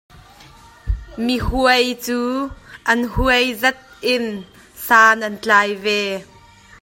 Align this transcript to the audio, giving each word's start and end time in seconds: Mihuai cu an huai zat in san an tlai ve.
Mihuai 1.25 1.87
cu 2.03 2.17
an 2.91 2.99
huai 3.13 3.45
zat 3.61 3.79
in 4.13 4.25
san 4.85 5.17
an 5.27 5.35
tlai 5.43 5.69
ve. 5.83 5.99